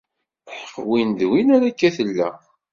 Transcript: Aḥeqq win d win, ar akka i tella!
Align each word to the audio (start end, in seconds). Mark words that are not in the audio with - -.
Aḥeqq 0.51 0.75
win 0.89 1.09
d 1.19 1.21
win, 1.29 1.53
ar 1.55 1.63
akka 1.69 1.85
i 1.87 1.91
tella! 1.95 2.29